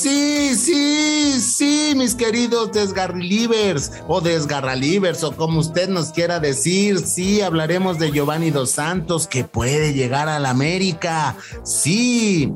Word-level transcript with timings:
Sí, 0.00 0.54
sí, 0.54 1.38
sí, 1.42 1.92
mis 1.94 2.14
queridos 2.14 2.72
desgarrilivers 2.72 3.92
o 4.08 4.22
desgarralivers 4.22 5.22
o 5.24 5.36
como 5.36 5.60
usted 5.60 5.90
nos 5.90 6.10
quiera 6.10 6.40
decir. 6.40 7.00
Sí, 7.00 7.42
hablaremos 7.42 7.98
de 7.98 8.10
Giovanni 8.10 8.50
Dos 8.50 8.70
Santos 8.70 9.26
que 9.26 9.44
puede 9.44 9.92
llegar 9.92 10.26
a 10.30 10.38
la 10.38 10.48
América. 10.48 11.36
Sí. 11.64 12.50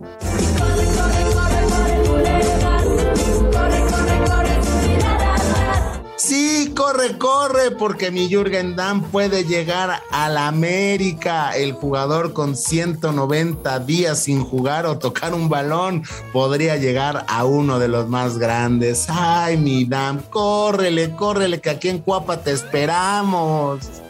Corre, 6.85 7.17
corre, 7.17 7.71
porque 7.71 8.11
mi 8.11 8.29
Jürgen 8.29 8.77
Damm 8.77 9.05
puede 9.05 9.45
llegar 9.45 10.03
a 10.11 10.29
la 10.29 10.49
América. 10.49 11.57
El 11.57 11.73
jugador 11.73 12.35
con 12.35 12.57
190 12.57 13.79
días 13.81 14.19
sin 14.19 14.45
jugar 14.45 14.85
o 14.85 14.99
tocar 14.99 15.33
un 15.33 15.49
balón 15.49 16.03
podría 16.33 16.77
llegar 16.77 17.25
a 17.27 17.47
uno 17.47 17.79
de 17.79 17.89
los 17.89 18.09
más 18.09 18.37
grandes. 18.37 19.07
Ay, 19.09 19.57
mi 19.57 19.87
Damm, 19.87 20.19
córrele, 20.29 21.17
córrele, 21.17 21.61
que 21.63 21.71
aquí 21.71 21.89
en 21.89 22.01
Cuapa 22.01 22.43
te 22.43 22.53
esperamos. 22.53 24.04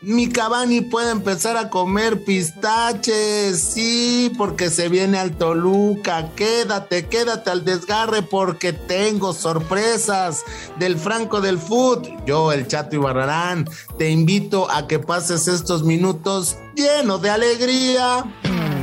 Mi 0.00 0.28
Cabani 0.30 0.80
puede 0.80 1.10
empezar 1.10 1.58
a 1.58 1.68
comer 1.68 2.24
pistaches, 2.24 3.60
sí, 3.60 4.32
porque 4.38 4.70
se 4.70 4.88
viene 4.88 5.18
al 5.18 5.36
Toluca. 5.36 6.30
Quédate, 6.34 7.06
quédate 7.08 7.50
al 7.50 7.64
desgarre 7.64 8.22
porque 8.22 8.72
tengo 8.72 9.34
sorpresas 9.34 10.44
del 10.78 10.96
Franco 10.96 11.42
del 11.42 11.58
Foot. 11.58 12.08
Yo, 12.24 12.52
el 12.52 12.66
Chato 12.66 12.96
y 12.96 12.98
Barrarán, 12.98 13.68
te 13.98 14.08
invito 14.08 14.70
a 14.70 14.86
que 14.86 14.98
pases 14.98 15.46
estos 15.46 15.82
minutos 15.82 16.56
llenos 16.74 17.20
de 17.20 17.28
alegría. 17.28 18.24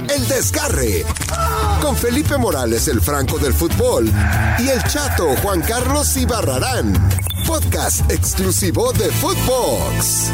El 0.08 0.28
desgarre 0.28 1.06
con 1.81 1.98
Felipe 1.98 2.38
Morales, 2.38 2.88
el 2.88 3.02
Franco 3.02 3.40
del 3.40 3.54
fútbol, 3.54 4.12
y 4.59 4.70
el 4.70 4.84
Chato 4.84 5.36
Juan 5.42 5.62
Carlos 5.62 6.16
Ibarrarán. 6.18 7.25
Podcast 7.46 8.10
exclusivo 8.12 8.92
de 8.94 9.12
Footbox. 9.12 10.32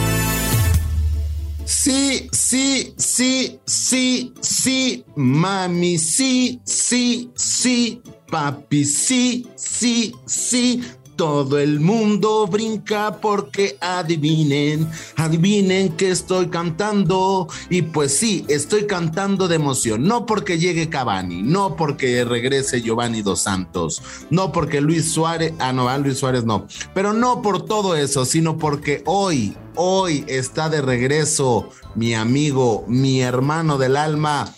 Sí, 1.66 2.30
sí, 2.32 2.94
sí, 2.98 3.60
sí, 3.66 4.34
sí, 4.42 5.06
mami, 5.16 5.98
sí, 5.98 6.62
sí, 6.64 7.30
sí, 7.36 8.02
papi, 8.30 8.86
sí, 8.86 9.46
sí, 9.56 10.14
sí. 10.26 10.84
Todo 11.22 11.60
el 11.60 11.80
mundo 11.80 12.48
brinca 12.48 13.20
porque 13.22 13.78
adivinen, 13.80 14.90
adivinen 15.18 15.96
que 15.96 16.10
estoy 16.10 16.48
cantando. 16.48 17.48
Y 17.70 17.84
pues 17.84 18.18
sí, 18.18 18.44
estoy 18.48 18.88
cantando 18.88 19.48
de 19.48 19.54
emoción. 19.54 20.08
No 20.08 20.26
porque 20.26 20.58
llegue 20.58 20.90
Cavani, 20.90 21.44
no 21.44 21.76
porque 21.76 22.26
regrese 22.26 22.82
Giovanni 22.82 23.22
Dos 23.22 23.42
Santos, 23.42 24.02
no 24.32 24.52
porque 24.52 24.82
Luis 24.82 25.12
Suárez, 25.12 25.54
ah 25.60 25.72
no, 25.72 25.96
Luis 26.00 26.18
Suárez 26.18 26.44
no, 26.44 26.66
pero 26.96 27.14
no 27.14 27.44
por 27.44 27.66
todo 27.66 27.96
eso, 27.96 28.26
sino 28.26 28.58
porque 28.58 29.04
hoy, 29.06 29.56
hoy 29.76 30.26
está 30.28 30.70
de 30.70 30.82
regreso 30.82 31.70
mi 31.94 32.16
amigo, 32.16 32.84
mi 32.88 33.22
hermano 33.22 33.78
del 33.78 33.96
alma. 33.96 34.52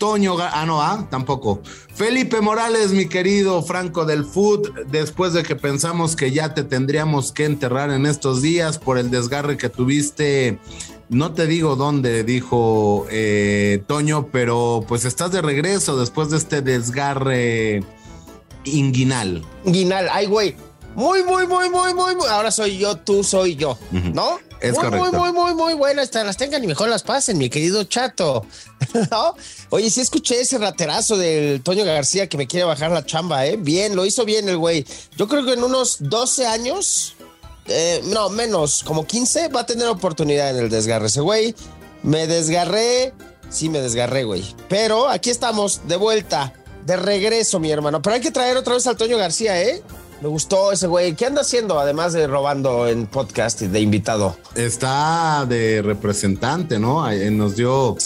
Toño, 0.00 0.34
ah, 0.40 0.64
no, 0.64 0.80
ah, 0.80 1.06
tampoco. 1.10 1.60
Felipe 1.94 2.40
Morales, 2.40 2.92
mi 2.92 3.06
querido 3.06 3.62
Franco 3.62 4.06
del 4.06 4.24
Food, 4.24 4.86
después 4.86 5.34
de 5.34 5.42
que 5.42 5.56
pensamos 5.56 6.16
que 6.16 6.30
ya 6.30 6.54
te 6.54 6.64
tendríamos 6.64 7.32
que 7.32 7.44
enterrar 7.44 7.90
en 7.90 8.06
estos 8.06 8.40
días 8.40 8.78
por 8.78 8.96
el 8.96 9.10
desgarre 9.10 9.58
que 9.58 9.68
tuviste, 9.68 10.58
no 11.10 11.34
te 11.34 11.46
digo 11.46 11.76
dónde, 11.76 12.24
dijo 12.24 13.06
eh, 13.10 13.82
Toño, 13.86 14.28
pero 14.32 14.86
pues 14.88 15.04
estás 15.04 15.32
de 15.32 15.42
regreso 15.42 16.00
después 16.00 16.30
de 16.30 16.38
este 16.38 16.62
desgarre 16.62 17.84
inguinal. 18.64 19.44
Inguinal, 19.66 20.08
ay, 20.10 20.24
güey. 20.24 20.56
Muy, 20.94 21.22
muy, 21.24 21.46
muy, 21.46 21.70
muy, 21.70 21.94
muy, 21.94 22.16
muy. 22.16 22.28
Ahora 22.28 22.50
soy 22.50 22.78
yo, 22.78 22.96
tú 22.96 23.22
soy 23.22 23.56
yo, 23.56 23.78
¿no? 23.90 24.38
Es 24.60 24.74
muy, 24.74 24.84
correcto. 24.84 25.12
Muy, 25.12 25.18
muy, 25.18 25.32
muy, 25.32 25.54
muy 25.54 25.74
buenas. 25.74 26.12
Las 26.12 26.36
tengan 26.36 26.62
y 26.62 26.66
mejor 26.66 26.88
las 26.88 27.02
pasen, 27.02 27.38
mi 27.38 27.48
querido 27.48 27.84
chato. 27.84 28.44
¿No? 29.10 29.34
Oye, 29.70 29.90
sí 29.90 30.00
escuché 30.00 30.40
ese 30.40 30.58
raterazo 30.58 31.16
del 31.16 31.62
Toño 31.62 31.84
García 31.84 32.28
que 32.28 32.36
me 32.36 32.46
quiere 32.46 32.64
bajar 32.64 32.90
la 32.90 33.04
chamba, 33.04 33.46
¿eh? 33.46 33.56
Bien, 33.56 33.96
lo 33.96 34.04
hizo 34.04 34.24
bien 34.24 34.48
el 34.48 34.58
güey. 34.58 34.84
Yo 35.16 35.28
creo 35.28 35.44
que 35.44 35.54
en 35.54 35.64
unos 35.64 35.96
12 36.00 36.46
años, 36.46 37.14
eh, 37.66 38.02
no, 38.04 38.28
menos, 38.28 38.82
como 38.84 39.06
15, 39.06 39.48
va 39.48 39.60
a 39.60 39.66
tener 39.66 39.86
oportunidad 39.86 40.50
en 40.50 40.64
el 40.64 40.70
desgarre. 40.70 41.06
Ese 41.06 41.20
güey, 41.20 41.54
me 42.02 42.26
desgarré, 42.26 43.14
sí 43.48 43.68
me 43.70 43.80
desgarré, 43.80 44.24
güey. 44.24 44.44
Pero 44.68 45.08
aquí 45.08 45.30
estamos, 45.30 45.88
de 45.88 45.96
vuelta, 45.96 46.52
de 46.84 46.96
regreso, 46.96 47.60
mi 47.60 47.70
hermano. 47.70 48.02
Pero 48.02 48.16
hay 48.16 48.20
que 48.20 48.30
traer 48.30 48.56
otra 48.58 48.74
vez 48.74 48.86
al 48.86 48.96
Toño 48.96 49.16
García, 49.16 49.62
¿eh? 49.62 49.82
Me 50.20 50.28
gustó 50.28 50.70
ese 50.72 50.86
güey. 50.86 51.14
¿Qué 51.14 51.26
anda 51.26 51.40
haciendo 51.40 51.78
además 51.78 52.12
de 52.12 52.26
robando 52.26 52.86
en 52.86 53.06
podcast 53.06 53.62
y 53.62 53.68
de 53.68 53.80
invitado? 53.80 54.36
Está 54.54 55.46
de 55.48 55.80
representante, 55.82 56.78
¿no? 56.78 57.02
Ahí 57.04 57.30
Nos 57.30 57.56
dio, 57.56 57.96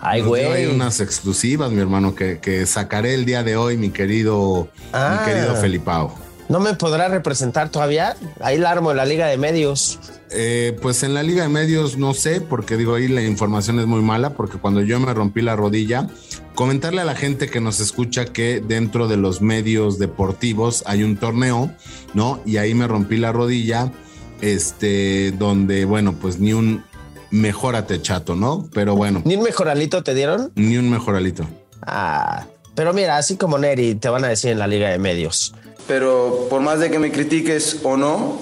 Ay, 0.00 0.22
güey. 0.22 0.44
ahí 0.46 0.66
unas 0.66 0.98
exclusivas, 1.00 1.70
mi 1.70 1.80
hermano, 1.80 2.14
que, 2.14 2.40
que 2.40 2.66
sacaré 2.66 3.14
el 3.14 3.24
día 3.24 3.44
de 3.44 3.56
hoy, 3.56 3.76
mi 3.76 3.90
querido, 3.90 4.68
Ah. 4.92 5.18
mi 5.24 5.32
querido 5.32 5.54
Felipao. 5.56 6.12
¿No 6.50 6.58
me 6.58 6.74
podrá 6.74 7.06
representar 7.06 7.68
todavía? 7.68 8.16
Ahí 8.40 8.58
la 8.58 8.72
armo 8.72 8.90
en 8.90 8.96
la 8.96 9.04
Liga 9.04 9.28
de 9.28 9.36
Medios. 9.36 10.00
Eh, 10.32 10.76
pues 10.82 11.04
en 11.04 11.14
la 11.14 11.22
Liga 11.22 11.44
de 11.44 11.48
Medios 11.48 11.96
no 11.96 12.12
sé, 12.12 12.40
porque 12.40 12.76
digo 12.76 12.96
ahí 12.96 13.06
la 13.06 13.22
información 13.22 13.78
es 13.78 13.86
muy 13.86 14.02
mala, 14.02 14.30
porque 14.30 14.58
cuando 14.58 14.80
yo 14.80 14.98
me 14.98 15.14
rompí 15.14 15.42
la 15.42 15.54
rodilla, 15.54 16.08
comentarle 16.56 17.02
a 17.02 17.04
la 17.04 17.14
gente 17.14 17.48
que 17.48 17.60
nos 17.60 17.78
escucha 17.78 18.24
que 18.24 18.60
dentro 18.60 19.06
de 19.06 19.16
los 19.16 19.40
medios 19.40 20.00
deportivos 20.00 20.82
hay 20.86 21.04
un 21.04 21.16
torneo, 21.18 21.70
¿no? 22.14 22.40
Y 22.44 22.56
ahí 22.56 22.74
me 22.74 22.88
rompí 22.88 23.16
la 23.16 23.30
rodilla, 23.30 23.92
este, 24.40 25.30
donde, 25.38 25.84
bueno, 25.84 26.16
pues 26.20 26.40
ni 26.40 26.52
un 26.52 26.82
mejorate 27.30 28.02
chato, 28.02 28.34
¿no? 28.34 28.68
Pero 28.74 28.96
bueno, 28.96 29.22
¿Ni 29.24 29.36
un 29.36 29.44
mejoralito 29.44 30.02
te 30.02 30.14
dieron? 30.14 30.50
ni 30.56 30.76
un 30.78 30.90
mejoralito. 30.90 31.46
Ah, 31.82 32.46
pero 32.74 32.92
mira, 32.92 33.18
así 33.18 33.36
como 33.36 33.56
Neri, 33.56 33.94
te 33.94 34.08
van 34.08 34.24
a 34.24 34.28
decir 34.28 34.50
en 34.50 34.58
la 34.58 34.66
Liga 34.66 34.88
de 34.90 34.98
Medios. 34.98 35.54
Pero 35.90 36.46
por 36.48 36.60
más 36.60 36.78
de 36.78 36.88
que 36.88 37.00
me 37.00 37.10
critiques 37.10 37.80
o 37.82 37.96
no, 37.96 38.38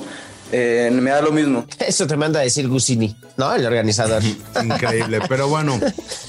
eh, 0.52 0.90
me 0.92 1.10
da 1.10 1.20
lo 1.22 1.32
mismo. 1.32 1.64
Eso 1.86 2.06
te 2.06 2.16
manda 2.16 2.40
a 2.40 2.42
decir 2.42 2.68
Gusini, 2.68 3.16
¿no? 3.36 3.52
El 3.54 3.64
organizador. 3.66 4.22
Increíble. 4.64 5.20
Pero 5.28 5.48
bueno, 5.48 5.78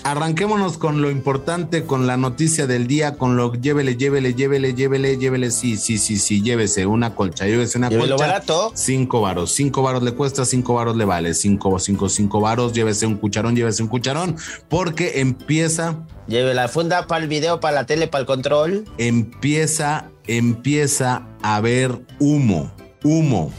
arranquémonos 0.04 0.78
con 0.78 1.02
lo 1.02 1.10
importante, 1.10 1.84
con 1.84 2.08
la 2.08 2.18
noticia 2.18 2.68
del 2.68 2.88
día, 2.88 3.16
con 3.18 3.38
lo 3.38 3.54
llévele, 3.54 3.96
llévele, 3.96 4.34
llévele, 4.34 4.74
llévele, 4.74 5.18
llévele. 5.18 5.52
Sí, 5.52 5.78
sí, 5.78 5.98
sí, 5.98 6.18
sí, 6.18 6.42
llévese 6.42 6.86
una 6.86 7.16
colcha, 7.16 7.46
llévese 7.46 7.78
una 7.78 7.90
Llévelo 7.90 8.16
colcha. 8.16 8.28
barato. 8.28 8.72
Cinco 8.76 9.22
varos, 9.22 9.52
cinco 9.52 9.82
varos 9.82 10.04
le 10.04 10.12
cuesta, 10.14 10.46
cinco 10.46 10.74
varos 10.76 10.96
le 10.96 11.06
vale, 11.06 11.34
cinco, 11.34 11.78
cinco, 11.80 12.10
cinco 12.10 12.40
varos, 12.42 12.74
llévese 12.74 13.06
un 13.06 13.16
cucharón, 13.18 13.56
llévese 13.56 13.84
un 13.84 13.90
cucharón, 13.90 14.36
porque 14.68 15.20
empieza, 15.20 16.06
Lleve 16.28 16.54
la 16.54 16.68
funda 16.68 17.08
para 17.08 17.24
el 17.24 17.28
video, 17.30 17.60
para 17.60 17.74
la 17.74 17.86
tele, 17.88 18.08
para 18.08 18.22
el 18.22 18.26
control. 18.28 18.86
empieza, 19.00 20.12
empieza 20.28 21.24
a 21.42 21.56
haber 21.56 22.02
humo, 22.20 22.72
humo. 23.04 23.52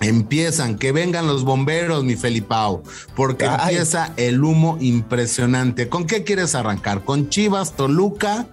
Empiezan, 0.00 0.78
que 0.78 0.92
vengan 0.92 1.26
los 1.26 1.44
bomberos, 1.44 2.04
mi 2.04 2.14
Felipao, 2.14 2.84
porque 3.16 3.46
Ay. 3.46 3.58
empieza 3.74 4.12
el 4.16 4.44
humo 4.44 4.78
impresionante. 4.80 5.88
¿Con 5.88 6.06
qué 6.06 6.22
quieres 6.22 6.54
arrancar? 6.54 7.02
¿Con 7.04 7.30
Chivas, 7.30 7.72
Toluca, 7.74 8.46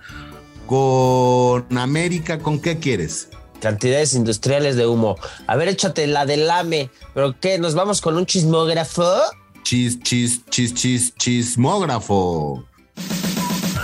con 0.65 1.77
América? 1.77 2.39
¿Con 2.39 2.59
qué 2.59 2.79
quieres? 2.79 3.29
Cantidades 3.61 4.13
industriales 4.13 4.75
de 4.75 4.87
humo. 4.87 5.17
A 5.45 5.55
ver, 5.55 5.67
échate 5.67 6.07
la 6.07 6.25
del 6.25 6.49
AME. 6.49 6.89
¿Pero 7.13 7.39
qué? 7.39 7.59
¿Nos 7.59 7.75
vamos 7.75 8.01
con 8.01 8.17
un 8.17 8.25
chismógrafo? 8.25 9.07
Chis, 9.63 9.99
chis, 9.99 10.45
chis, 10.49 10.73
chis, 10.73 11.15
chismógrafo. 11.15 12.63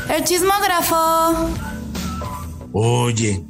El 0.10 0.24
chismógrafo. 0.24 1.50
Oye, 2.74 3.44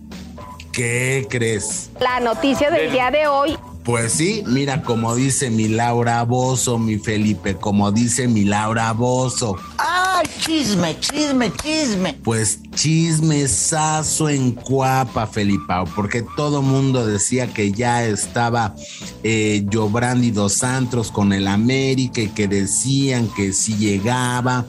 ¿qué 0.72 1.26
crees? 1.30 1.90
La 2.00 2.20
noticia 2.20 2.70
del 2.70 2.92
día 2.92 3.10
de 3.12 3.28
hoy 3.28 3.58
Pues 3.84 4.14
sí, 4.14 4.44
mira, 4.46 4.84
como 4.84 5.16
dice 5.16 5.50
mi 5.50 5.68
Laura 5.68 6.24
Bozo, 6.24 6.78
mi 6.78 7.00
Felipe, 7.00 7.56
como 7.56 7.92
dice 7.92 8.28
mi 8.28 8.44
Laura 8.44 8.94
Bozo. 8.94 9.58
¡Ah! 9.78 10.02
¡Ay, 10.24 10.30
chisme, 10.40 11.00
chisme, 11.00 11.52
chisme! 11.64 12.14
Pues 12.24 12.60
chismesazo 12.76 14.30
en 14.30 14.52
Cuapa, 14.52 15.26
Felipao, 15.26 15.86
porque 15.96 16.24
todo 16.36 16.62
mundo 16.62 17.08
decía 17.08 17.52
que 17.52 17.72
ya 17.72 18.06
estaba 18.06 18.76
eh, 19.24 19.66
dos 19.66 20.54
Santos 20.54 21.12
con 21.12 21.34
el 21.34 21.48
América 21.48 22.22
y 22.22 22.28
que 22.28 22.48
decían 22.48 23.30
que 23.36 23.52
sí 23.52 23.78
llegaba, 23.78 24.66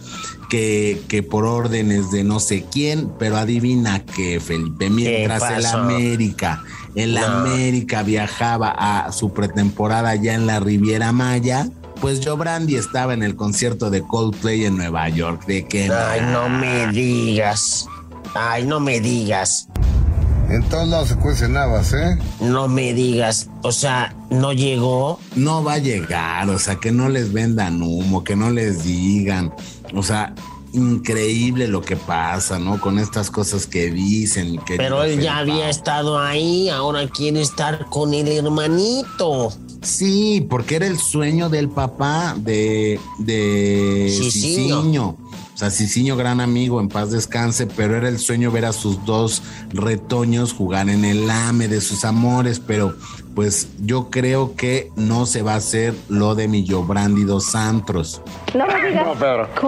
que, 0.49 1.03
que 1.09 1.23
por 1.23 1.45
órdenes 1.45 2.11
de 2.11 2.25
no 2.25 2.41
sé 2.41 2.65
quién, 2.71 3.11
pero 3.19 3.37
adivina 3.37 4.05
que, 4.05 4.41
Felipe, 4.41 4.89
mientras 4.89 5.43
el? 5.51 5.67
América, 5.67 6.63
el 6.95 7.15
No. 7.15 7.25
América 7.27 8.03
viajaba 8.03 8.71
a 8.77 9.13
su 9.13 9.33
pretemporada 9.33 10.15
ya 10.15 10.35
en 10.35 10.47
la 10.47 10.61
Riviera 10.61 11.13
Maya. 11.13 11.69
Pues 12.01 12.21
Jobrandi 12.25 12.77
estaba 12.77 13.15
en 13.15 13.23
el 13.23 13.37
concierto 13.37 13.89
de 13.91 14.03
Coldplay 14.03 14.65
en 14.65 14.77
Nueva 14.77 15.09
York. 15.09 15.47
¿De 15.47 15.65
qué? 15.67 15.91
Ay, 15.91 16.21
no 16.33 16.49
me 16.49 16.89
digas. 16.89 17.87
Ay, 18.35 18.67
no 18.67 18.81
me 18.81 19.01
digas. 19.01 19.69
En 20.49 20.63
todos 20.65 20.89
lados 20.89 21.09
se 21.09 21.17
cuecen 21.17 21.57
habas, 21.57 21.93
¿eh? 21.95 22.19
No 22.41 22.69
me 22.69 22.93
digas. 22.93 23.49
O 23.63 23.73
sea, 23.73 24.15
no 24.31 24.53
llegó. 24.53 25.19
no 25.37 25.63
va 25.65 25.75
a 25.75 25.79
llegar, 25.79 26.49
o 26.51 26.59
sea, 26.59 26.77
que 26.77 26.93
no 26.93 27.09
les 27.09 27.33
vendan 27.33 27.81
humo, 27.81 28.23
que 28.25 28.37
no 28.37 28.51
les 28.51 28.85
digan, 28.85 29.53
o 29.95 30.03
sea, 30.03 30.35
increíble 30.73 31.69
lo 31.69 31.83
que 31.83 31.97
pasa, 31.97 32.59
¿no? 32.59 32.81
Con 32.81 32.99
estas 32.99 33.31
cosas 33.31 33.67
que 33.67 33.91
dicen. 33.91 34.59
querido 34.59 34.77
Pero 34.79 35.05
él 35.05 35.21
ya 35.21 35.39
había 35.39 35.69
estado 35.69 36.19
ahí. 36.19 36.69
Ahora 36.69 37.09
quiere 37.09 37.41
estar 37.41 37.87
con 37.87 38.15
el 38.15 38.29
hermanito. 38.29 39.53
Sí, 39.83 40.47
porque 40.49 40.77
era 40.77 40.87
el 40.87 40.99
sueño 40.99 41.49
del 41.49 41.69
papá 41.69 42.35
de, 42.39 43.01
de. 43.19 44.15
Cicinho. 44.17 45.17
O 45.55 45.59
sea, 45.59 45.71
Cicinho, 45.71 46.17
gran 46.17 46.41
amigo, 46.41 46.81
en 46.81 46.89
paz 46.89 47.11
descanse, 47.11 47.67
pero 47.67 47.97
era 47.97 48.09
el 48.09 48.19
sueño 48.19 48.51
ver 48.51 48.65
a 48.65 48.73
sus 48.73 49.05
dos 49.05 49.43
retoños 49.71 50.53
jugar 50.53 50.89
en 50.89 51.05
el 51.05 51.31
AME 51.31 51.69
de 51.69 51.81
sus 51.81 52.05
amores, 52.05 52.59
pero 52.59 52.97
pues 53.35 53.69
yo 53.81 54.11
creo 54.11 54.55
que 54.55 54.91
no 54.97 55.27
se 55.27 55.43
va 55.43 55.55
a 55.55 55.57
hacer 55.57 55.95
lo 56.09 56.35
de 56.35 56.49
mi 56.49 56.67
Jobrandi 56.67 57.25
dos 57.25 57.47
Santos. 57.47 58.21
No 58.55 58.67
me 58.67 58.89
digas. 58.89 59.07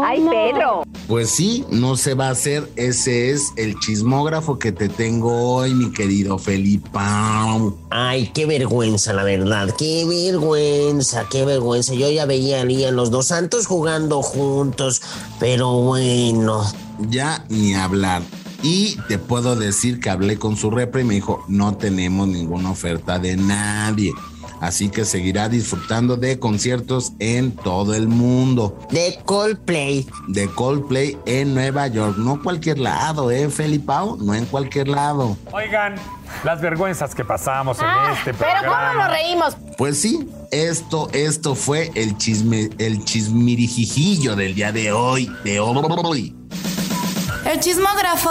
Ay, 0.02 0.26
Pedro. 0.28 0.82
Pues 1.08 1.30
sí, 1.30 1.64
no 1.70 1.96
se 1.96 2.14
va 2.14 2.28
a 2.28 2.30
hacer. 2.30 2.70
Ese 2.76 3.30
es 3.30 3.52
el 3.56 3.78
chismógrafo 3.80 4.58
que 4.58 4.72
te 4.72 4.88
tengo 4.88 5.54
hoy, 5.54 5.74
mi 5.74 5.92
querido 5.92 6.38
Felipao. 6.38 7.76
Ay, 7.90 8.30
qué 8.34 8.46
vergüenza, 8.46 9.12
la 9.12 9.24
verdad. 9.24 9.70
Qué 9.76 10.04
vergüenza, 10.06 11.26
qué 11.30 11.44
vergüenza. 11.44 11.94
Yo 11.94 12.10
ya 12.10 12.26
veía 12.26 12.62
a 12.62 12.90
los 12.90 13.10
dos 13.10 13.26
santos 13.26 13.66
jugando 13.66 14.22
juntos. 14.22 15.02
Pero 15.40 15.72
bueno. 15.72 16.62
Ya 17.08 17.44
ni 17.48 17.74
hablar. 17.74 18.22
Y 18.64 18.96
te 19.08 19.18
puedo 19.18 19.56
decir 19.56 20.00
que 20.00 20.08
hablé 20.08 20.38
con 20.38 20.56
su 20.56 20.70
repre 20.70 21.02
y 21.02 21.04
me 21.04 21.14
dijo, 21.14 21.44
no 21.48 21.76
tenemos 21.76 22.26
ninguna 22.28 22.70
oferta 22.70 23.18
de 23.18 23.36
nadie. 23.36 24.10
Así 24.60 24.88
que 24.88 25.04
seguirá 25.04 25.50
disfrutando 25.50 26.16
de 26.16 26.38
conciertos 26.38 27.12
en 27.18 27.52
todo 27.52 27.92
el 27.94 28.08
mundo. 28.08 28.78
De 28.90 29.18
Coldplay. 29.26 30.06
De 30.28 30.48
Coldplay 30.48 31.18
en 31.26 31.52
Nueva 31.52 31.88
York. 31.88 32.16
No 32.16 32.42
cualquier 32.42 32.78
lado, 32.78 33.30
¿eh, 33.30 33.50
Felipao? 33.50 34.16
No 34.16 34.32
en 34.34 34.46
cualquier 34.46 34.88
lado. 34.88 35.36
Oigan, 35.52 35.96
las 36.44 36.62
vergüenzas 36.62 37.14
que 37.14 37.24
pasamos 37.26 37.78
en 37.80 37.84
Ah, 37.86 38.14
este 38.16 38.32
pero 38.32 38.50
¿cómo 38.60 38.70
programa. 38.72 38.94
nos 38.94 39.10
reímos? 39.12 39.56
Pues 39.76 40.00
sí, 40.00 40.26
esto, 40.50 41.10
esto 41.12 41.54
fue 41.54 41.90
el 41.94 42.16
chisme, 42.16 42.70
el 42.78 43.04
chismirijijillo 43.04 44.34
del 44.36 44.54
día 44.54 44.72
de 44.72 44.92
hoy, 44.92 45.30
de 45.44 45.60
hoy. 45.60 46.34
El 47.50 47.60
chismógrafo. 47.60 48.30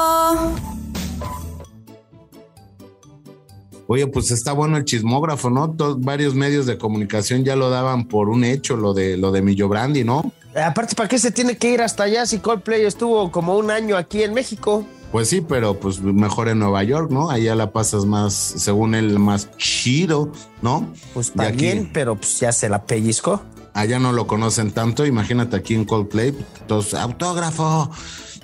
Oye, 3.87 4.07
pues 4.07 4.31
está 4.31 4.53
bueno 4.53 4.77
el 4.77 4.85
chismógrafo, 4.85 5.49
¿no? 5.49 5.71
Todos, 5.71 5.99
varios 5.99 6.33
medios 6.33 6.65
de 6.65 6.77
comunicación 6.77 7.43
ya 7.43 7.55
lo 7.55 7.69
daban 7.69 8.07
por 8.07 8.29
un 8.29 8.43
hecho, 8.43 8.75
lo 8.75 8.93
de 8.93 9.17
lo 9.17 9.31
de 9.31 9.41
Millo 9.41 9.67
Brandi, 9.67 10.03
¿no? 10.03 10.31
Aparte, 10.55 10.95
¿para 10.95 11.09
qué 11.09 11.19
se 11.19 11.31
tiene 11.31 11.57
que 11.57 11.71
ir 11.71 11.81
hasta 11.81 12.03
allá 12.03 12.25
si 12.25 12.39
Coldplay 12.39 12.85
estuvo 12.85 13.31
como 13.31 13.57
un 13.57 13.71
año 13.71 13.97
aquí 13.97 14.23
en 14.23 14.33
México? 14.33 14.85
Pues 15.11 15.29
sí, 15.29 15.41
pero 15.41 15.79
pues 15.79 16.01
mejor 16.01 16.47
en 16.47 16.57
Nueva 16.57 16.83
York, 16.83 17.11
¿no? 17.11 17.29
Allá 17.29 17.53
la 17.53 17.71
pasas 17.71 18.05
más, 18.05 18.33
según 18.33 18.95
él, 18.95 19.19
más 19.19 19.55
chido, 19.57 20.31
¿no? 20.63 20.91
Pues 21.13 21.31
bien, 21.55 21.91
pero 21.93 22.15
pues 22.15 22.39
ya 22.39 22.51
se 22.51 22.67
la 22.69 22.83
pellizcó. 22.83 23.43
Allá 23.75 23.99
no 23.99 24.11
lo 24.11 24.25
conocen 24.25 24.71
tanto, 24.71 25.05
imagínate 25.05 25.55
aquí 25.55 25.75
en 25.75 25.85
Coldplay, 25.85 26.35
entonces, 26.61 26.95
autógrafo, 26.95 27.91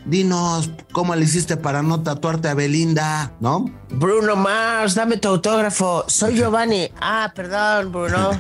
dinos 0.09 0.71
cómo 0.91 1.15
le 1.15 1.23
hiciste 1.25 1.57
para 1.57 1.81
no 1.81 2.01
tatuarte 2.01 2.47
a 2.50 2.53
Belinda, 2.53 3.33
¿no? 3.39 3.65
Bruno 3.89 4.35
Mars, 4.35 4.95
dame 4.95 5.17
tu 5.17 5.27
autógrafo. 5.27 6.06
Soy 6.07 6.35
Giovanni. 6.38 6.89
Ah, 7.00 7.31
perdón, 7.33 7.91
Bruno. 7.91 8.31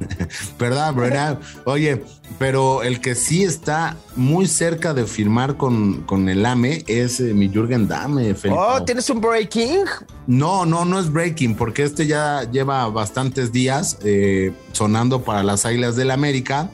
¿Verdad, 0.58 0.94
verdad? 0.94 1.38
Oye, 1.64 2.04
pero 2.38 2.82
el 2.82 3.00
que 3.00 3.14
sí 3.14 3.42
está 3.42 3.96
muy 4.14 4.46
cerca 4.46 4.94
de 4.94 5.04
firmar 5.06 5.56
con, 5.56 6.02
con 6.02 6.28
el 6.28 6.46
AME 6.46 6.84
es 6.86 7.18
eh, 7.20 7.34
mi 7.34 7.48
Jürgen 7.48 7.88
Dame, 7.88 8.34
Felipe. 8.34 8.60
Oh, 8.60 8.82
¿tienes 8.84 9.10
un 9.10 9.20
breaking? 9.20 9.84
No, 10.26 10.64
no, 10.64 10.84
no 10.84 11.00
es 11.00 11.10
breaking, 11.10 11.56
porque 11.56 11.82
este 11.82 12.06
ya 12.06 12.48
lleva 12.50 12.88
bastantes 12.88 13.50
días 13.50 13.98
eh, 14.04 14.52
sonando 14.72 15.22
para 15.22 15.42
las 15.42 15.66
Águilas 15.66 15.96
del 15.96 16.10
América. 16.10 16.70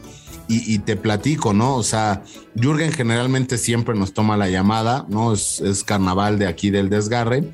Y, 0.47 0.79
te 0.81 0.97
platico, 0.97 1.55
¿no? 1.55 1.77
O 1.77 1.83
sea, 1.83 2.23
Jürgen 2.55 2.93
generalmente 2.93 3.57
siempre 3.57 3.95
nos 3.95 4.13
toma 4.13 4.37
la 4.37 4.51
llamada, 4.51 5.07
¿no? 5.09 5.33
Es, 5.33 5.61
es 5.61 5.85
carnaval 5.85 6.39
de 6.39 6.47
aquí 6.47 6.71
del 6.71 6.91
desgarre, 6.91 7.45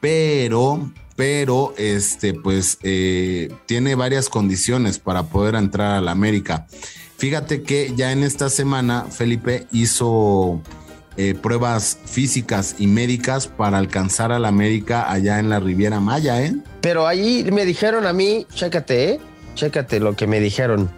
pero, 0.00 0.92
pero, 1.16 1.72
este, 1.78 2.34
pues, 2.34 2.78
eh, 2.82 3.50
tiene 3.64 3.94
varias 3.94 4.28
condiciones 4.28 4.98
para 4.98 5.24
poder 5.24 5.54
entrar 5.54 5.92
a 5.92 6.00
la 6.02 6.10
América. 6.10 6.66
Fíjate 7.16 7.62
que 7.62 7.92
ya 7.96 8.12
en 8.12 8.22
esta 8.22 8.50
semana 8.50 9.06
Felipe 9.10 9.66
hizo 9.72 10.60
eh, 11.16 11.34
pruebas 11.34 11.98
físicas 12.04 12.76
y 12.78 12.86
médicas 12.86 13.46
para 13.46 13.78
alcanzar 13.78 14.32
a 14.32 14.38
la 14.38 14.48
América 14.48 15.10
allá 15.10 15.38
en 15.38 15.48
la 15.48 15.58
Riviera 15.60 15.98
Maya, 15.98 16.42
¿eh? 16.42 16.54
Pero 16.82 17.06
ahí 17.06 17.48
me 17.50 17.64
dijeron 17.64 18.06
a 18.06 18.12
mí, 18.12 18.46
chécate, 18.52 19.12
¿eh? 19.12 19.20
Chécate 19.54 19.98
lo 19.98 20.14
que 20.14 20.26
me 20.26 20.40
dijeron. 20.40 20.90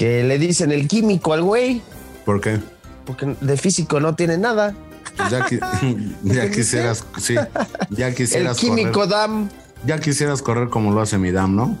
Que 0.00 0.24
le 0.24 0.38
dicen 0.38 0.72
el 0.72 0.88
químico 0.88 1.34
al 1.34 1.42
güey, 1.42 1.82
¿Por 2.24 2.40
qué? 2.40 2.58
porque 3.04 3.36
de 3.38 3.56
físico 3.58 4.00
no 4.00 4.14
tiene 4.14 4.38
nada. 4.38 4.74
Ya, 5.30 5.44
qui- 5.44 6.14
ya 6.22 6.50
quisieras, 6.50 7.04
sí, 7.18 7.34
ya 7.90 8.08
El 8.08 8.14
quisieras 8.14 8.56
químico 8.56 8.92
correr, 8.92 9.08
Dam. 9.10 9.48
ya 9.84 9.98
quisieras 10.00 10.40
correr 10.40 10.70
como 10.70 10.90
lo 10.92 11.02
hace 11.02 11.18
mi 11.18 11.30
dam, 11.32 11.54
¿no? 11.54 11.76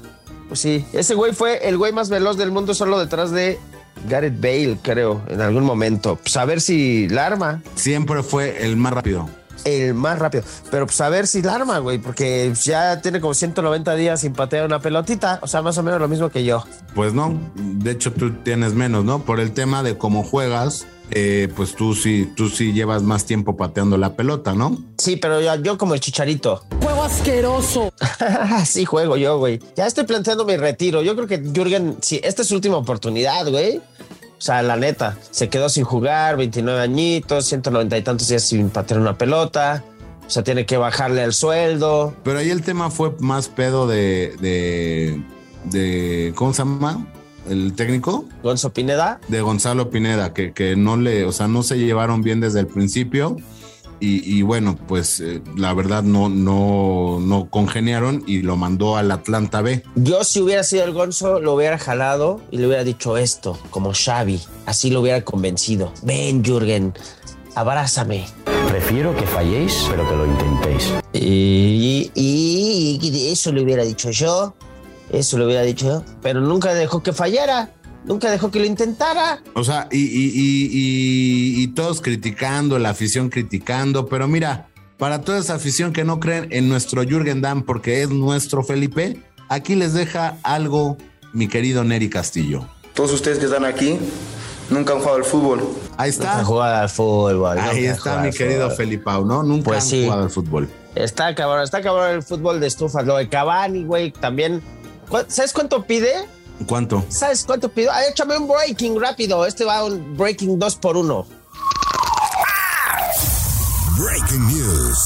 Pues 0.48 0.60
sí, 0.60 0.84
ese 0.92 1.14
güey 1.14 1.32
fue 1.32 1.66
el 1.66 1.78
güey 1.78 1.94
más 1.94 2.10
veloz 2.10 2.36
del 2.36 2.52
mundo 2.52 2.74
solo 2.74 2.98
detrás 2.98 3.30
de 3.30 3.58
Gareth 4.06 4.38
Bale, 4.38 4.76
creo, 4.82 5.22
en 5.28 5.40
algún 5.40 5.64
momento. 5.64 6.16
Pues 6.16 6.36
a 6.36 6.44
ver 6.44 6.60
si 6.60 7.08
la 7.08 7.24
arma. 7.24 7.62
Siempre 7.74 8.22
fue 8.22 8.66
el 8.66 8.76
más 8.76 8.92
rápido. 8.92 9.30
El 9.64 9.94
más 9.94 10.18
rápido. 10.18 10.44
Pero 10.70 10.86
pues 10.86 11.00
a 11.00 11.08
ver 11.08 11.26
si 11.26 11.42
la 11.42 11.54
arma, 11.54 11.78
güey, 11.78 11.98
porque 11.98 12.52
ya 12.62 13.00
tiene 13.00 13.20
como 13.20 13.34
190 13.34 13.94
días 13.94 14.20
sin 14.20 14.32
patear 14.32 14.66
una 14.66 14.80
pelotita. 14.80 15.38
O 15.42 15.46
sea, 15.46 15.62
más 15.62 15.76
o 15.78 15.82
menos 15.82 16.00
lo 16.00 16.08
mismo 16.08 16.30
que 16.30 16.44
yo. 16.44 16.64
Pues 16.94 17.12
no, 17.12 17.38
de 17.54 17.90
hecho 17.92 18.12
tú 18.12 18.32
tienes 18.42 18.74
menos, 18.74 19.04
¿no? 19.04 19.24
Por 19.24 19.40
el 19.40 19.52
tema 19.52 19.82
de 19.82 19.96
cómo 19.98 20.22
juegas, 20.22 20.86
eh, 21.10 21.48
pues 21.56 21.74
tú 21.74 21.94
sí, 21.94 22.32
tú 22.36 22.48
sí 22.48 22.72
llevas 22.72 23.02
más 23.02 23.24
tiempo 23.24 23.56
pateando 23.56 23.98
la 23.98 24.14
pelota, 24.14 24.54
¿no? 24.54 24.78
Sí, 24.98 25.16
pero 25.16 25.40
yo, 25.40 25.54
yo 25.56 25.76
como 25.76 25.94
el 25.94 26.00
chicharito. 26.00 26.62
¡Juego 26.82 27.02
asqueroso! 27.02 27.92
sí, 28.64 28.84
juego 28.84 29.16
yo, 29.16 29.38
güey. 29.38 29.60
Ya 29.76 29.86
estoy 29.86 30.04
planteando 30.04 30.44
mi 30.44 30.56
retiro. 30.56 31.02
Yo 31.02 31.16
creo 31.16 31.26
que 31.26 31.38
Jürgen, 31.38 31.96
sí, 32.00 32.20
esta 32.22 32.42
es 32.42 32.48
su 32.48 32.54
última 32.54 32.76
oportunidad, 32.76 33.48
güey. 33.48 33.80
O 34.40 34.42
sea, 34.42 34.62
la 34.62 34.76
neta, 34.76 35.18
se 35.30 35.50
quedó 35.50 35.68
sin 35.68 35.84
jugar, 35.84 36.38
29 36.38 36.80
añitos, 36.80 37.44
190 37.44 37.98
y 37.98 38.02
tantos 38.02 38.26
días 38.28 38.42
sin 38.42 38.70
patear 38.70 38.98
una 38.98 39.18
pelota. 39.18 39.84
O 40.26 40.30
sea, 40.30 40.42
tiene 40.42 40.64
que 40.64 40.78
bajarle 40.78 41.22
el 41.24 41.34
sueldo. 41.34 42.14
Pero 42.24 42.38
ahí 42.38 42.48
el 42.48 42.62
tema 42.62 42.90
fue 42.90 43.14
más 43.18 43.48
pedo 43.48 43.86
de, 43.86 44.34
de, 44.40 45.22
de 45.64 46.32
¿cómo 46.36 46.54
se 46.54 46.62
llama? 46.62 47.06
El 47.50 47.74
técnico 47.74 48.24
Gonzo 48.42 48.72
Pineda. 48.72 49.20
de 49.28 49.42
Gonzalo 49.42 49.90
Pineda, 49.90 50.32
que, 50.32 50.54
que 50.54 50.74
no 50.74 50.96
le, 50.96 51.26
o 51.26 51.32
sea, 51.32 51.46
no 51.46 51.62
se 51.62 51.76
llevaron 51.78 52.22
bien 52.22 52.40
desde 52.40 52.60
el 52.60 52.66
principio. 52.66 53.36
Y, 54.00 54.38
y 54.38 54.42
bueno, 54.42 54.78
pues 54.88 55.20
eh, 55.20 55.42
la 55.56 55.74
verdad 55.74 56.02
no, 56.02 56.28
no, 56.30 57.18
no 57.20 57.50
congeniaron 57.50 58.24
y 58.26 58.40
lo 58.42 58.56
mandó 58.56 58.96
al 58.96 59.10
Atlanta 59.10 59.60
B. 59.60 59.82
Yo, 59.94 60.24
si 60.24 60.40
hubiera 60.40 60.62
sido 60.64 60.84
el 60.84 60.92
Gonzo, 60.92 61.38
lo 61.38 61.54
hubiera 61.54 61.76
jalado 61.78 62.40
y 62.50 62.56
le 62.56 62.66
hubiera 62.66 62.82
dicho 62.82 63.18
esto, 63.18 63.58
como 63.70 63.92
Xavi. 63.92 64.40
Así 64.66 64.90
lo 64.90 65.02
hubiera 65.02 65.22
convencido. 65.22 65.92
Ven, 66.02 66.42
Jürgen, 66.42 66.94
abrázame. 67.54 68.24
Prefiero 68.68 69.14
que 69.16 69.22
falléis, 69.26 69.84
pero 69.90 70.08
que 70.08 70.16
lo 70.16 70.26
intentéis. 70.26 70.92
Y, 71.12 72.10
y- 72.14 72.98
y 73.02 73.28
eso 73.28 73.52
le 73.52 73.62
hubiera 73.62 73.82
dicho 73.84 74.10
yo. 74.10 74.54
Eso 75.12 75.38
le 75.38 75.44
hubiera 75.46 75.62
dicho 75.62 75.86
yo. 75.86 76.04
Pero 76.22 76.40
nunca 76.40 76.72
dejó 76.72 77.02
que 77.02 77.12
fallara. 77.12 77.70
Nunca 78.04 78.30
dejó 78.30 78.50
que 78.50 78.60
lo 78.60 78.66
intentara. 78.66 79.42
O 79.54 79.64
sea, 79.64 79.88
y, 79.90 79.98
y- 79.98 80.32
y- 80.34 80.68
y- 80.72 81.62
y 81.62 81.66
todos 81.68 82.00
criticando, 82.00 82.78
la 82.78 82.90
afición 82.90 83.28
criticando, 83.30 84.06
pero 84.06 84.28
mira, 84.28 84.68
para 84.98 85.22
toda 85.22 85.38
esa 85.38 85.54
afición 85.54 85.92
que 85.92 86.04
no 86.04 86.20
creen 86.20 86.48
en 86.50 86.68
nuestro 86.68 87.02
Jürgen 87.04 87.40
Damm 87.40 87.62
porque 87.62 88.02
es 88.02 88.10
nuestro 88.10 88.62
Felipe, 88.62 89.22
aquí 89.48 89.74
les 89.74 89.94
deja 89.94 90.36
algo 90.42 90.96
mi 91.32 91.48
querido 91.48 91.84
Neri 91.84 92.10
Castillo. 92.10 92.66
Todos 92.94 93.12
ustedes 93.12 93.38
que 93.38 93.46
están 93.46 93.64
aquí 93.64 93.98
nunca 94.68 94.92
han 94.92 94.98
jugado 94.98 95.16
al 95.18 95.24
fútbol. 95.24 95.60
Ahí 95.96 96.10
Nunca 96.10 96.24
está. 96.32 96.44
jugado 96.44 96.76
al 96.82 96.88
fútbol. 96.90 97.58
Ahí 97.58 97.80
nunca 97.82 97.92
está 97.92 98.20
mi 98.20 98.30
querido. 98.30 98.70
Felipao, 98.70 99.24
¿no? 99.24 99.42
Nunca 99.42 99.64
Pues 99.70 99.84
han 99.84 99.88
sí. 99.90 100.04
jugado 100.04 100.22
al 100.24 100.30
fútbol. 100.30 100.68
Está 100.94 101.34
cabrón, 101.34 101.62
está 101.62 101.80
cabrón 101.82 102.10
el 102.10 102.22
fútbol 102.22 102.58
de 102.60 102.66
estufas. 102.66 103.06
Lo 103.06 103.16
de 103.16 103.28
Cavani, 103.28 103.84
güey, 103.84 104.10
también. 104.10 104.60
¿Cu- 105.08 105.24
¿Sabes 105.28 105.52
cuánto 105.52 105.84
pide? 105.84 106.12
¿Cuánto? 106.66 107.04
¿Sabes 107.08 107.44
cuánto 107.44 107.68
pido? 107.68 107.90
Ah, 107.92 108.04
échame 108.06 108.36
un 108.36 108.48
breaking 108.48 109.00
rápido. 109.00 109.46
Este 109.46 109.64
va 109.64 109.84
un 109.84 110.16
breaking 110.16 110.58
2 110.58 110.76
por 110.76 110.96
1 110.96 111.26
Breaking 113.98 114.48
News. 114.48 114.98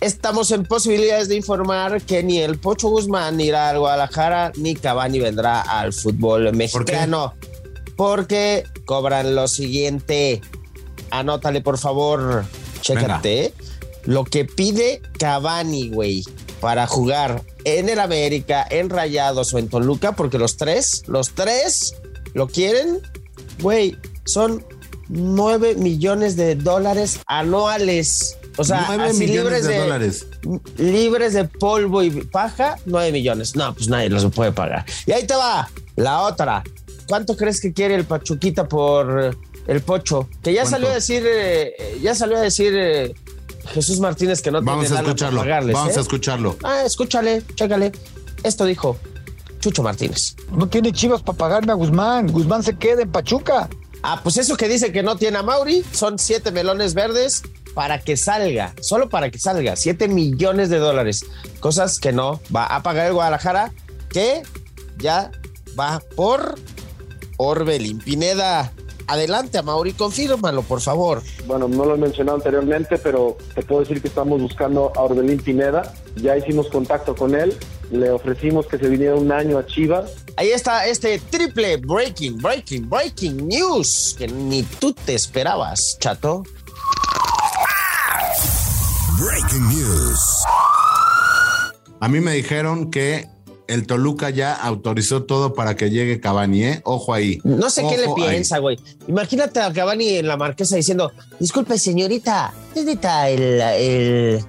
Estamos 0.00 0.50
en 0.50 0.64
posibilidades 0.64 1.28
de 1.28 1.36
informar 1.36 2.02
que 2.02 2.22
ni 2.22 2.38
el 2.38 2.58
Pocho 2.58 2.88
Guzmán 2.88 3.40
irá 3.40 3.70
al 3.70 3.78
Guadalajara, 3.78 4.52
ni 4.56 4.74
Cavani 4.74 5.20
vendrá 5.20 5.60
al 5.60 5.92
fútbol 5.92 6.52
mexicano. 6.54 7.34
Porque 7.96 8.64
cobran 8.84 9.34
lo 9.34 9.46
siguiente. 9.48 10.40
Anótale, 11.10 11.60
por 11.60 11.78
favor. 11.78 12.44
Chécate. 12.80 13.54
Lo 14.04 14.24
que 14.24 14.44
pide 14.44 15.00
Cavani, 15.18 15.88
güey, 15.88 16.24
para 16.60 16.86
jugar 16.86 17.42
en 17.64 17.88
el 17.88 18.00
América, 18.00 18.66
en 18.68 18.90
Rayados 18.90 19.52
o 19.54 19.58
en 19.58 19.68
Toluca, 19.68 20.12
porque 20.12 20.38
los 20.38 20.56
tres, 20.56 21.02
los 21.06 21.30
tres 21.34 21.94
lo 22.34 22.48
quieren, 22.48 23.00
güey, 23.60 23.96
son 24.24 24.64
9 25.08 25.76
millones 25.76 26.36
de 26.36 26.54
dólares 26.54 27.20
anuales. 27.26 28.38
O 28.56 28.64
sea, 28.64 28.84
9 28.88 29.04
así 29.04 29.18
millones 29.18 29.42
libres 29.44 29.62
de 29.64 29.72
de, 29.72 29.78
dólares. 29.78 30.26
libres 30.76 31.32
de 31.32 31.44
polvo 31.44 32.02
y 32.02 32.10
paja, 32.10 32.76
9 32.86 33.12
millones. 33.12 33.56
No, 33.56 33.74
pues 33.74 33.88
nadie 33.88 34.08
los 34.10 34.24
puede 34.32 34.52
pagar. 34.52 34.84
Y 35.06 35.12
ahí 35.12 35.26
te 35.26 35.34
va 35.34 35.68
la 35.96 36.22
otra. 36.22 36.62
¿Cuánto 37.08 37.36
crees 37.36 37.60
que 37.60 37.72
quiere 37.72 37.94
el 37.94 38.04
Pachuquita 38.04 38.68
por 38.68 39.36
el 39.66 39.80
Pocho? 39.82 40.28
Que 40.42 40.52
ya 40.52 40.62
¿Cuánto? 40.62 40.70
salió 40.76 40.88
a 40.90 40.94
decir, 40.94 41.22
eh, 41.26 41.98
ya 42.02 42.14
salió 42.14 42.36
a 42.38 42.40
decir 42.40 42.72
eh, 42.74 43.14
Jesús 43.66 44.00
Martínez 44.00 44.42
que 44.42 44.50
no 44.50 44.62
Vamos 44.62 44.86
tiene 44.86 45.00
a 45.00 45.14
para 45.14 45.30
pagarles, 45.30 45.74
Vamos 45.74 45.96
¿eh? 45.96 45.98
a 45.98 46.02
escucharlo. 46.02 46.56
Ah, 46.62 46.82
escúchale, 46.84 47.42
chécale. 47.54 47.92
Esto 48.42 48.64
dijo 48.64 48.98
Chucho 49.60 49.82
Martínez. 49.82 50.34
No 50.50 50.68
tiene 50.68 50.92
chivas 50.92 51.22
para 51.22 51.38
pagarme 51.38 51.72
a 51.72 51.76
Guzmán. 51.76 52.26
Guzmán 52.26 52.62
se 52.62 52.76
queda 52.76 53.02
en 53.02 53.12
Pachuca. 53.12 53.68
Ah, 54.02 54.20
pues 54.22 54.36
eso 54.36 54.56
que 54.56 54.68
dice 54.68 54.90
que 54.92 55.02
no 55.02 55.16
tiene 55.16 55.38
a 55.38 55.42
Mauri 55.42 55.84
son 55.92 56.18
siete 56.18 56.50
melones 56.50 56.94
verdes 56.94 57.42
para 57.74 58.00
que 58.00 58.16
salga, 58.16 58.74
solo 58.80 59.08
para 59.08 59.30
que 59.30 59.38
salga, 59.38 59.76
siete 59.76 60.08
millones 60.08 60.68
de 60.68 60.78
dólares. 60.78 61.24
Cosas 61.60 62.00
que 62.00 62.12
no 62.12 62.40
va 62.54 62.66
a 62.66 62.82
pagar 62.82 63.06
el 63.06 63.12
Guadalajara, 63.14 63.72
que 64.10 64.42
ya 64.98 65.30
va 65.78 66.02
por 66.16 66.56
Orbelín 67.36 67.98
Pineda. 67.98 68.72
Adelante, 69.06 69.58
a 69.58 69.62
Mauri, 69.62 69.92
confírmalo, 69.92 70.62
por 70.62 70.80
favor. 70.80 71.22
Bueno, 71.46 71.68
no 71.68 71.84
lo 71.84 71.94
he 71.94 71.98
mencionado 71.98 72.38
anteriormente, 72.38 72.98
pero 72.98 73.36
te 73.54 73.62
puedo 73.62 73.80
decir 73.80 74.00
que 74.00 74.08
estamos 74.08 74.40
buscando 74.40 74.92
a 74.96 75.02
Orbelín 75.02 75.40
Pineda. 75.42 75.94
Ya 76.16 76.36
hicimos 76.36 76.68
contacto 76.68 77.14
con 77.14 77.34
él, 77.34 77.56
le 77.90 78.10
ofrecimos 78.10 78.66
que 78.66 78.78
se 78.78 78.88
viniera 78.88 79.14
un 79.14 79.32
año 79.32 79.58
a 79.58 79.66
Chivas. 79.66 80.12
Ahí 80.36 80.50
está 80.50 80.86
este 80.86 81.18
triple 81.18 81.76
breaking, 81.76 82.38
breaking, 82.38 82.88
breaking 82.88 83.48
news 83.48 84.14
que 84.18 84.28
ni 84.28 84.62
tú 84.62 84.92
te 84.92 85.14
esperabas, 85.14 85.96
chato. 85.98 86.42
Breaking 89.18 89.68
News. 89.68 90.44
A 92.00 92.08
mí 92.08 92.18
me 92.20 92.32
dijeron 92.32 92.90
que 92.90 93.28
el 93.72 93.86
Toluca 93.86 94.30
ya 94.30 94.54
autorizó 94.54 95.24
todo 95.24 95.54
para 95.54 95.76
que 95.76 95.90
llegue 95.90 96.20
Cavani, 96.20 96.64
¿eh? 96.64 96.80
Ojo 96.84 97.14
ahí. 97.14 97.40
No 97.44 97.70
sé 97.70 97.84
qué 97.88 97.96
le 97.96 98.14
piensa, 98.14 98.58
güey. 98.58 98.78
Imagínate 99.08 99.60
a 99.60 99.72
Cavani 99.72 100.16
en 100.16 100.28
la 100.28 100.36
marquesa 100.36 100.76
diciendo, 100.76 101.12
disculpe, 101.40 101.78
señorita, 101.78 102.52
¿dónde 102.74 102.92
está 102.92 103.28
el, 103.28 103.60
el, 103.60 104.44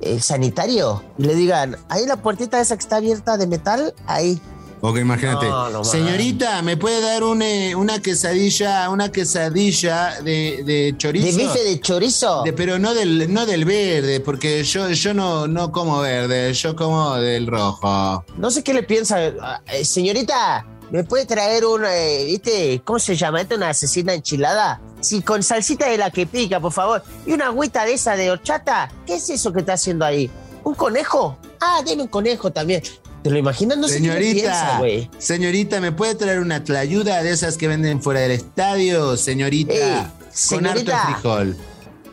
el 0.00 0.22
sanitario? 0.22 1.02
Y 1.18 1.24
le 1.24 1.34
digan, 1.34 1.76
ahí 1.88 2.06
la 2.06 2.16
puertita 2.16 2.60
esa 2.60 2.76
que 2.76 2.82
está 2.82 2.96
abierta 2.96 3.36
de 3.36 3.46
metal, 3.46 3.94
ahí. 4.06 4.40
Ok, 4.88 4.98
imagínate. 4.98 5.46
No, 5.48 5.64
no, 5.68 5.78
man. 5.78 5.84
Señorita, 5.84 6.62
¿me 6.62 6.76
puede 6.76 7.00
dar 7.00 7.24
un, 7.24 7.42
eh, 7.42 7.74
una 7.74 8.00
quesadilla, 8.00 8.88
una 8.88 9.10
quesadilla 9.10 10.20
de, 10.22 10.62
de 10.64 10.94
chorizo? 10.96 11.26
De 11.26 11.32
bife 11.32 11.64
de 11.64 11.80
chorizo. 11.80 12.42
De- 12.44 12.52
pero 12.52 12.78
no 12.78 12.94
del, 12.94 13.32
no 13.34 13.46
del 13.46 13.64
verde, 13.64 14.20
porque 14.20 14.62
yo, 14.62 14.88
yo 14.90 15.12
no, 15.12 15.48
no 15.48 15.72
como 15.72 15.98
verde, 16.00 16.52
yo 16.54 16.76
como 16.76 17.16
del 17.16 17.48
rojo. 17.48 18.24
No 18.36 18.50
sé 18.52 18.62
qué 18.62 18.72
le 18.74 18.84
piensa. 18.84 19.18
Ah, 19.42 19.60
eh, 19.66 19.84
señorita, 19.84 20.64
¿me 20.92 21.02
puede 21.02 21.26
traer 21.26 21.66
una, 21.66 21.92
eh, 21.92 22.24
viste, 22.26 22.80
cómo 22.84 23.00
se 23.00 23.16
llama 23.16 23.40
esto? 23.40 23.56
Una 23.56 23.70
asesina 23.70 24.14
enchilada. 24.14 24.80
Sí, 25.00 25.20
con 25.20 25.42
salsita 25.42 25.88
de 25.88 25.98
la 25.98 26.12
que 26.12 26.26
pica, 26.26 26.60
por 26.60 26.70
favor. 26.72 27.02
Y 27.26 27.32
una 27.32 27.46
agüita 27.46 27.84
de 27.84 27.94
esa 27.94 28.14
de 28.14 28.30
horchata. 28.30 28.88
¿Qué 29.04 29.16
es 29.16 29.28
eso 29.30 29.52
que 29.52 29.60
está 29.60 29.72
haciendo 29.72 30.04
ahí? 30.04 30.30
¿Un 30.62 30.74
conejo? 30.74 31.38
Ah, 31.60 31.80
deme 31.84 32.02
un 32.02 32.08
conejo 32.08 32.52
también. 32.52 32.82
¿Te 33.26 33.32
lo 33.32 33.38
imaginas? 33.40 33.76
No 33.78 33.88
sé 33.88 34.00
qué 34.00 34.08
le 34.08 34.20
piensa, 34.20 34.54
señorita, 34.54 34.78
güey. 34.78 35.10
señorita, 35.18 35.80
¿me 35.80 35.90
puede 35.90 36.14
traer 36.14 36.38
una 36.38 36.62
tlayuda 36.62 37.24
de 37.24 37.32
esas 37.32 37.56
que 37.56 37.66
venden 37.66 38.00
fuera 38.00 38.20
del 38.20 38.30
estadio, 38.30 39.16
señorita? 39.16 39.72
Ey, 39.74 40.02
con 40.02 40.30
señorita. 40.32 41.02
harto 41.02 41.12
frijol. 41.20 41.56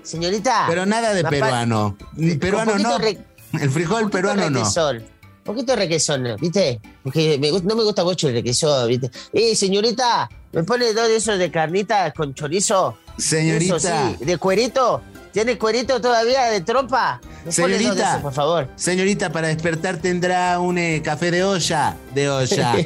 Señorita. 0.02 0.66
Pero 0.68 0.86
nada 0.88 1.14
de 1.14 1.24
peruano. 1.24 1.96
Peruano 2.40 2.78
no. 2.80 2.98
re- 2.98 3.20
El 3.62 3.70
frijol 3.70 4.10
peruano 4.10 4.50
no. 4.50 4.58
requesón. 4.60 5.04
Poquito 5.44 5.76
requesón, 5.76 6.26
¿viste? 6.42 6.82
Porque 7.04 7.38
me 7.38 7.52
no 7.52 7.76
me 7.76 7.84
gusta 7.84 8.04
mucho 8.04 8.28
el 8.30 8.34
requesón, 8.34 8.88
¿viste? 8.88 9.12
Eh, 9.34 9.56
señorita, 9.56 10.28
¿me 10.52 10.64
pone 10.64 10.94
dos 10.94 11.08
de 11.10 11.18
esos 11.18 11.38
de 11.38 11.52
carnita 11.52 12.12
con 12.12 12.34
chorizo? 12.34 12.98
Señorita. 13.20 13.76
Eso 13.76 13.88
sí, 14.18 14.26
de 14.26 14.38
cuerito. 14.40 15.04
¿Tiene 15.34 15.58
cuerito 15.58 16.00
todavía 16.00 16.46
de 16.46 16.62
de 16.62 17.52
Señorita, 17.52 18.22
por 18.22 18.34
favor. 18.34 18.70
señorita, 18.76 19.32
para 19.32 19.48
despertar 19.48 19.98
tendrá 19.98 20.60
un 20.60 20.78
eh, 20.78 21.02
café 21.04 21.32
de 21.32 21.44
olla. 21.44 21.98
De 22.14 22.30
olla. 22.30 22.76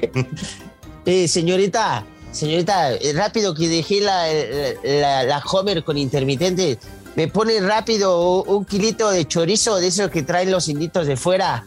Eh, 1.09 1.29
señorita, 1.29 2.03
señorita, 2.33 2.91
eh, 2.91 3.13
rápido 3.13 3.55
que 3.55 3.69
dejé 3.69 4.01
la, 4.01 4.27
la, 4.83 5.23
la 5.23 5.39
Homer 5.39 5.85
con 5.85 5.97
intermitente. 5.97 6.77
¿Me 7.15 7.29
pone 7.29 7.61
rápido 7.61 8.43
un, 8.43 8.65
kilito 8.65 9.09
de 9.09 9.25
chorizo 9.25 9.77
de 9.77 9.87
esos 9.87 10.11
que 10.11 10.23
traen 10.23 10.51
los 10.51 10.67
inditos 10.67 11.07
de 11.07 11.15
fuera? 11.15 11.63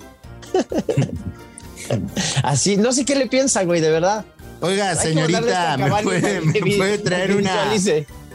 Así, 2.42 2.76
no 2.76 2.92
sé 2.92 3.06
qué 3.06 3.14
le 3.14 3.28
piensa, 3.28 3.64
güey, 3.64 3.80
de 3.80 3.90
verdad. 3.90 4.26
Oiga, 4.60 4.90
Hay 4.90 4.96
señorita, 4.96 5.78
¿me 5.78 6.02
puede, 6.02 6.42
me 6.42 6.76
puede 6.76 6.98
traer 6.98 7.34
una. 7.34 7.64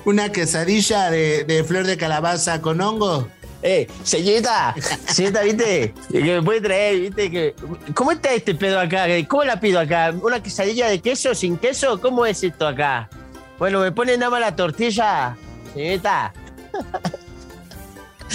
Una 0.05 0.31
quesadilla 0.31 1.09
de, 1.09 1.65
flor 1.67 1.85
de 1.85 1.97
calabaza 1.97 2.61
con 2.61 2.79
hongo? 2.81 3.27
Eh, 3.61 3.87
señorita, 4.03 4.75
señorita, 5.07 5.41
¿viste? 5.41 5.93
Que 6.11 6.21
me 6.21 6.43
puede 6.43 6.61
traer, 6.61 6.99
¿viste? 7.01 7.31
Que, 7.31 7.55
¿Cómo 7.93 8.11
está 8.11 8.31
este 8.33 8.53
pedo 8.53 8.79
acá? 8.79 9.05
¿Cómo 9.27 9.43
la 9.43 9.59
pido 9.59 9.79
acá? 9.79 10.13
¿Una 10.21 10.41
quesadilla 10.41 10.87
de 10.87 11.01
queso, 11.01 11.33
sin 11.33 11.57
queso? 11.57 11.99
¿Cómo 11.99 12.25
es 12.25 12.43
esto 12.43 12.67
acá? 12.67 13.09
Bueno, 13.57 13.79
me 13.79 13.91
pone 13.91 14.17
nada 14.17 14.29
más 14.29 14.41
la 14.41 14.55
tortilla, 14.55 15.35
señorita. 15.73 16.33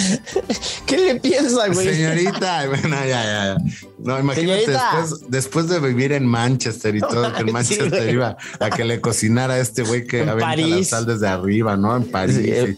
¿Qué 0.85 0.97
le 0.97 1.15
piensa, 1.19 1.67
güey? 1.67 1.87
Señorita, 1.93 2.67
bueno, 2.67 2.89
ya, 2.89 3.05
ya, 3.05 3.23
ya. 3.23 3.57
No, 3.99 4.19
imagínate 4.19 4.65
Señorita. 4.65 4.97
después, 5.01 5.29
después 5.29 5.67
de 5.69 5.79
vivir 5.79 6.11
en 6.13 6.25
Manchester 6.25 6.95
y 6.95 6.99
todo, 7.01 7.31
que 7.33 7.41
en 7.41 7.51
Manchester 7.53 8.09
iba 8.13 8.37
a 8.59 8.69
que 8.69 8.83
le 8.85 8.99
cocinara 9.01 9.55
a 9.55 9.59
este 9.59 9.83
güey 9.83 10.05
que 10.07 10.21
En 10.23 10.29
avienta 10.29 10.67
la 10.77 10.83
sal 10.83 11.05
desde 11.05 11.27
arriba, 11.27 11.77
¿no? 11.77 11.95
En 11.95 12.05
París. 12.05 12.37
Sí, 12.37 12.77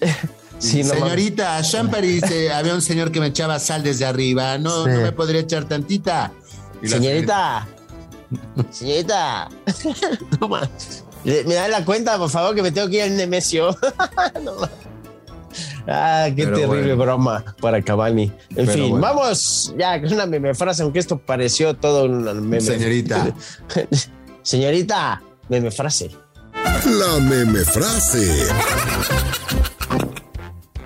sí, 0.59 0.83
no 0.83 0.93
Señorita, 0.93 1.57
allá 1.57 1.79
en 1.79 1.89
París 1.91 2.23
eh, 2.31 2.51
había 2.51 2.73
un 2.73 2.81
señor 2.81 3.11
que 3.11 3.19
me 3.19 3.27
echaba 3.27 3.59
sal 3.59 3.83
desde 3.83 4.05
arriba. 4.05 4.57
No, 4.57 4.83
Sí. 4.85 4.91
no 4.91 5.01
me 5.01 5.11
podría 5.11 5.41
echar 5.41 5.65
tantita. 5.65 6.31
Y 6.81 6.87
la 6.87 6.97
Señorita, 6.97 7.67
señorita, 8.71 9.49
no 10.39 10.47
más. 10.49 10.69
Le- 11.23 11.43
¿Me 11.45 11.53
da 11.55 11.67
la 11.69 11.85
cuenta, 11.85 12.17
por 12.17 12.29
favor, 12.29 12.53
que 12.55 12.61
me 12.61 12.71
tengo 12.71 12.89
que 12.89 12.97
ir 12.97 13.03
al 13.03 13.15
Nemesio? 13.15 13.77
No. 14.43 14.51
Ah, 15.87 16.27
qué 16.35 16.45
Pero 16.45 16.57
terrible 16.59 16.95
bueno. 16.95 17.03
broma 17.03 17.43
para 17.59 17.81
Cavani. 17.81 18.31
En 18.51 18.55
Pero 18.55 18.71
fin, 18.73 18.89
bueno. 18.91 19.01
vamos 19.05 19.73
ya 19.77 20.01
con 20.01 20.13
una 20.13 20.25
meme 20.25 20.53
frase, 20.53 20.83
aunque 20.83 20.99
esto 20.99 21.17
pareció 21.17 21.75
todo 21.75 22.05
una 22.05 22.33
meme. 22.33 22.61
Señorita. 22.61 23.33
Señorita, 24.43 25.21
meme 25.49 25.71
frase. 25.71 26.11
La 26.85 27.19
meme 27.19 27.59
frase. 27.59 28.47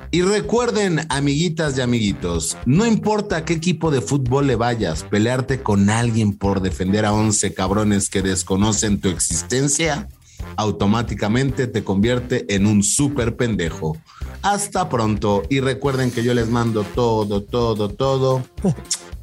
Y 0.09 0.21
recuerden, 0.21 1.05
amiguitas 1.09 1.77
y 1.77 1.81
amiguitos, 1.81 2.57
no 2.65 2.85
importa 2.85 3.43
qué 3.43 3.53
equipo 3.53 3.91
de 3.91 3.99
fútbol 4.01 4.47
le 4.47 4.55
vayas, 4.55 5.03
pelearte 5.03 5.61
con 5.61 5.89
alguien 5.89 6.33
por 6.37 6.61
defender 6.61 7.05
a 7.05 7.13
11 7.13 7.53
cabrones 7.53 8.09
que 8.09 8.21
desconocen 8.21 9.01
tu 9.01 9.09
existencia, 9.09 10.07
automáticamente 10.55 11.67
te 11.67 11.83
convierte 11.83 12.45
en 12.53 12.65
un 12.65 12.83
súper 12.83 13.35
pendejo. 13.35 13.97
Hasta 14.41 14.87
pronto 14.89 15.43
y 15.49 15.59
recuerden 15.59 16.11
que 16.11 16.23
yo 16.23 16.33
les 16.33 16.49
mando 16.49 16.83
todo, 16.83 17.43
todo, 17.43 17.89
todo. 17.89 18.43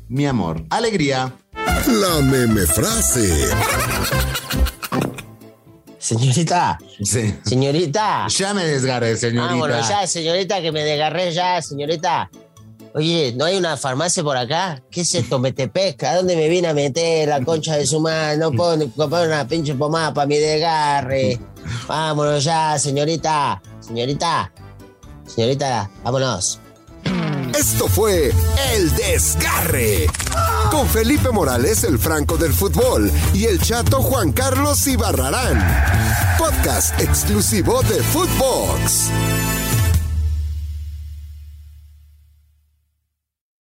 Mi 0.08 0.26
amor, 0.26 0.64
alegría. 0.70 1.34
La 1.86 2.20
meme 2.20 2.66
frase. 2.66 3.48
Señorita. 5.98 6.78
Sí. 7.02 7.34
Señorita. 7.44 8.26
Ya 8.28 8.52
me 8.52 8.64
desgarré, 8.64 9.16
señorita. 9.16 9.54
Vámonos 9.54 9.88
ya, 9.88 10.06
señorita, 10.06 10.60
que 10.60 10.70
me 10.70 10.84
desgarré 10.84 11.32
ya, 11.32 11.62
señorita. 11.62 12.30
Oye, 12.96 13.34
¿no 13.36 13.44
hay 13.44 13.56
una 13.56 13.76
farmacia 13.76 14.22
por 14.22 14.36
acá? 14.36 14.80
¿Qué 14.88 15.00
es 15.00 15.12
esto, 15.16 15.40
Metepec? 15.40 16.00
¿A 16.04 16.14
dónde 16.14 16.36
me 16.36 16.48
vine 16.48 16.68
a 16.68 16.74
meter 16.74 17.28
la 17.28 17.44
concha 17.44 17.76
de 17.76 17.86
su 17.86 17.98
madre? 17.98 18.36
No 18.36 18.52
puedo 18.52 18.88
comprar 18.94 19.26
una 19.26 19.48
pinche 19.48 19.74
pomada 19.74 20.14
para 20.14 20.28
mi 20.28 20.36
desgarre. 20.36 21.40
Vámonos 21.88 22.44
ya, 22.44 22.78
señorita. 22.78 23.60
Señorita. 23.80 24.52
Señorita, 25.26 25.90
vámonos. 26.04 26.60
Esto 27.52 27.88
fue 27.88 28.32
El 28.74 28.94
Desgarre. 28.94 30.06
Con 30.70 30.86
Felipe 30.88 31.30
Morales, 31.30 31.82
el 31.82 31.98
Franco 31.98 32.36
del 32.36 32.52
Fútbol, 32.52 33.10
y 33.32 33.46
el 33.46 33.60
chato 33.60 34.02
Juan 34.02 34.30
Carlos 34.30 34.86
Ibarrarán. 34.86 35.58
Podcast 36.38 37.00
exclusivo 37.00 37.82
de 37.82 38.00
Footbox. 38.02 39.10